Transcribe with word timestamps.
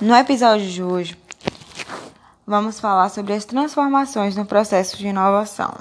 No 0.00 0.12
episódio 0.16 0.68
de 0.68 0.82
hoje, 0.82 1.16
vamos 2.44 2.80
falar 2.80 3.08
sobre 3.10 3.32
as 3.32 3.44
transformações 3.44 4.34
no 4.34 4.44
processo 4.44 4.96
de 4.98 5.06
inovação. 5.06 5.72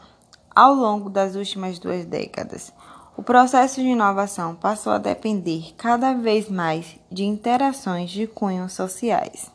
Ao 0.56 0.76
longo 0.76 1.10
das 1.10 1.36
últimas 1.36 1.80
duas 1.80 2.06
décadas, 2.06 2.72
o 3.18 3.24
processo 3.24 3.82
de 3.82 3.88
inovação 3.88 4.54
passou 4.54 4.94
a 4.94 5.00
depender 5.00 5.74
cada 5.76 6.14
vez 6.14 6.48
mais 6.48 6.96
de 7.12 7.24
interações 7.24 8.12
de 8.12 8.28
cunhos 8.28 8.74
sociais. 8.74 9.52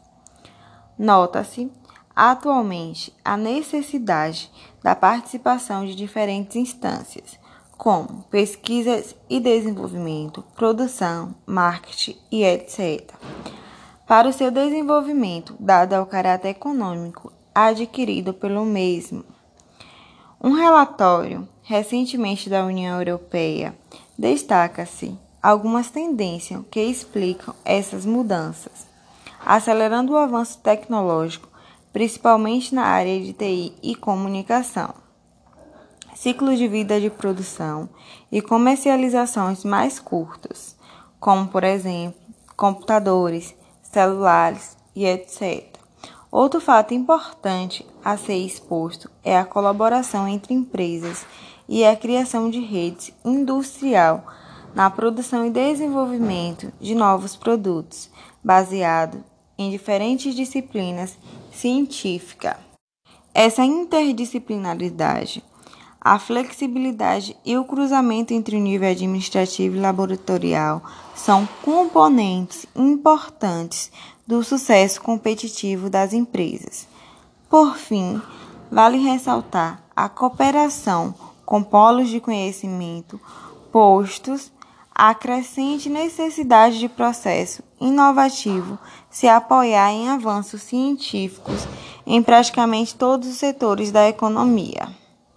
Nota-se, 0.98 1.70
atualmente, 2.14 3.14
a 3.24 3.36
necessidade 3.36 4.50
da 4.82 4.96
participação 4.96 5.86
de 5.86 5.94
diferentes 5.94 6.56
instâncias, 6.56 7.38
como 7.76 8.24
pesquisas 8.24 9.14
e 9.30 9.38
desenvolvimento, 9.38 10.42
produção, 10.56 11.32
marketing 11.46 12.16
e 12.30 12.42
etc 12.42 13.14
para 14.08 14.26
o 14.26 14.32
seu 14.32 14.50
desenvolvimento, 14.50 15.54
dado 15.60 15.92
ao 15.92 16.06
caráter 16.06 16.48
econômico 16.48 17.30
adquirido 17.54 18.32
pelo 18.32 18.64
mesmo. 18.64 19.22
Um 20.42 20.52
relatório 20.52 21.46
recentemente 21.62 22.48
da 22.48 22.64
União 22.64 22.98
Europeia 22.98 23.76
destaca-se 24.18 25.14
algumas 25.42 25.90
tendências 25.90 26.62
que 26.70 26.80
explicam 26.80 27.54
essas 27.66 28.06
mudanças, 28.06 28.86
acelerando 29.44 30.14
o 30.14 30.16
avanço 30.16 30.58
tecnológico, 30.58 31.46
principalmente 31.92 32.74
na 32.74 32.84
área 32.84 33.20
de 33.20 33.34
TI 33.34 33.74
e 33.82 33.94
comunicação. 33.94 34.94
Ciclos 36.14 36.56
de 36.56 36.66
vida 36.66 36.98
de 36.98 37.10
produção 37.10 37.90
e 38.32 38.40
comercializações 38.40 39.64
mais 39.64 39.98
curtos, 40.00 40.74
como 41.20 41.46
por 41.48 41.62
exemplo, 41.62 42.18
computadores, 42.56 43.54
celulares 43.92 44.76
e 44.94 45.06
etc. 45.06 45.78
Outro 46.30 46.60
fato 46.60 46.92
importante 46.92 47.86
a 48.04 48.16
ser 48.16 48.36
exposto 48.36 49.10
é 49.24 49.38
a 49.38 49.44
colaboração 49.44 50.28
entre 50.28 50.52
empresas 50.52 51.24
e 51.68 51.84
a 51.84 51.96
criação 51.96 52.50
de 52.50 52.60
redes 52.60 53.12
industrial 53.24 54.26
na 54.74 54.90
produção 54.90 55.46
e 55.46 55.50
desenvolvimento 55.50 56.72
de 56.80 56.94
novos 56.94 57.34
produtos, 57.34 58.10
baseado 58.44 59.24
em 59.56 59.70
diferentes 59.70 60.34
disciplinas 60.34 61.16
científicas. 61.50 62.56
Essa 63.34 63.64
interdisciplinaridade, 63.64 65.42
a 66.08 66.18
flexibilidade 66.18 67.36
e 67.44 67.58
o 67.58 67.66
cruzamento 67.66 68.32
entre 68.32 68.56
o 68.56 68.58
nível 68.58 68.88
administrativo 68.88 69.76
e 69.76 69.78
laboratorial 69.78 70.82
são 71.14 71.46
componentes 71.62 72.64
importantes 72.74 73.92
do 74.26 74.42
sucesso 74.42 75.02
competitivo 75.02 75.90
das 75.90 76.14
empresas. 76.14 76.88
Por 77.50 77.76
fim, 77.76 78.22
vale 78.72 78.96
ressaltar 78.96 79.82
a 79.94 80.08
cooperação 80.08 81.14
com 81.44 81.62
polos 81.62 82.08
de 82.08 82.20
conhecimento 82.20 83.20
postos 83.70 84.50
a 84.94 85.14
crescente 85.14 85.90
necessidade 85.90 86.78
de 86.78 86.88
processo 86.88 87.62
inovativo 87.78 88.78
se 89.10 89.28
apoiar 89.28 89.92
em 89.92 90.08
avanços 90.08 90.62
científicos 90.62 91.68
em 92.06 92.22
praticamente 92.22 92.94
todos 92.94 93.28
os 93.28 93.36
setores 93.36 93.92
da 93.92 94.08
economia. 94.08 94.97